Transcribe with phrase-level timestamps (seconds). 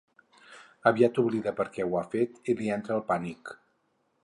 [0.91, 3.55] Aviat oblida per què ho ha fet i li entra el pànic.